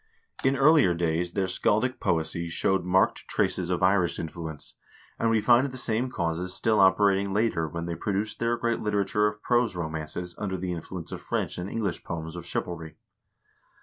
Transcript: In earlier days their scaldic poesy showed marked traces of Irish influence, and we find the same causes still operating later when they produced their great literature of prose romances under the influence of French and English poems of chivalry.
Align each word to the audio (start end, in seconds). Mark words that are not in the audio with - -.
In 0.43 0.55
earlier 0.55 0.95
days 0.95 1.33
their 1.33 1.45
scaldic 1.45 1.99
poesy 1.99 2.49
showed 2.49 2.83
marked 2.83 3.27
traces 3.27 3.69
of 3.69 3.83
Irish 3.83 4.17
influence, 4.17 4.73
and 5.19 5.29
we 5.29 5.41
find 5.41 5.67
the 5.67 5.77
same 5.77 6.09
causes 6.09 6.55
still 6.55 6.79
operating 6.79 7.35
later 7.35 7.67
when 7.67 7.85
they 7.85 7.93
produced 7.93 8.39
their 8.39 8.57
great 8.57 8.79
literature 8.79 9.27
of 9.27 9.43
prose 9.43 9.75
romances 9.75 10.33
under 10.39 10.57
the 10.57 10.71
influence 10.71 11.11
of 11.11 11.21
French 11.21 11.59
and 11.59 11.69
English 11.69 12.03
poems 12.03 12.35
of 12.35 12.47
chivalry. 12.47 12.95